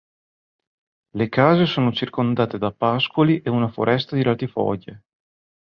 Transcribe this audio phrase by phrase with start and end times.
[1.15, 5.03] Le case sono circondate da pascoli e una foresta di latifoglie.